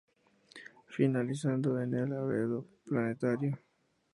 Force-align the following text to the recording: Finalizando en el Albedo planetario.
Finalizando 0.87 1.79
en 1.79 1.93
el 1.93 2.11
Albedo 2.11 2.65
planetario. 2.85 3.59